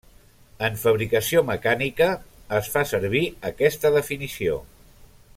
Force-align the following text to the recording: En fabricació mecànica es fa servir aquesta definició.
En 0.67 0.77
fabricació 0.83 1.43
mecànica 1.49 2.07
es 2.59 2.71
fa 2.77 2.83
servir 2.95 3.23
aquesta 3.53 3.93
definició. 3.99 4.57